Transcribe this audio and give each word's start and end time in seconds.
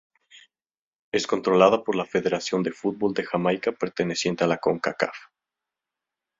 Es 1.11 1.27
controlada 1.27 1.83
por 1.83 1.95
la 1.95 2.07
Federación 2.07 2.63
de 2.63 2.71
Fútbol 2.71 3.13
de 3.13 3.23
Jamaica 3.23 3.71
perteneciente 3.71 4.43
a 4.43 4.47
la 4.47 4.57
Concacaf. 4.57 5.15